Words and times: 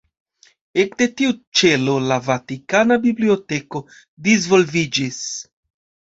Ekde 0.83 1.07
tiu 1.19 1.33
ĉelo 1.59 1.97
la 2.11 2.15
Vatikana 2.27 2.97
Biblioteko 3.03 3.83
disvolviĝis. 4.29 5.21